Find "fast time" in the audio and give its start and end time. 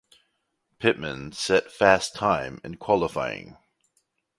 1.71-2.59